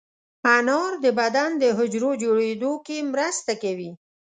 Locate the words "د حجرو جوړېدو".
1.61-2.71